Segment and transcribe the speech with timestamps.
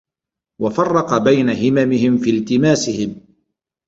[0.61, 3.15] وَفَرَّقَ بَيْنَ هِمَمِهِمْ فِي الْتِمَاسِهِمْ